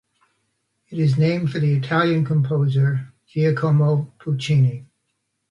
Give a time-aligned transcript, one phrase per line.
[0.89, 4.87] It is named for the Italian composer Giacomo Puccini.